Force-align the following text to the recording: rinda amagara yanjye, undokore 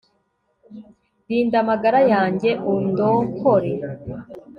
rinda 1.27 1.57
amagara 1.63 1.99
yanjye, 2.11 2.49
undokore 2.71 3.71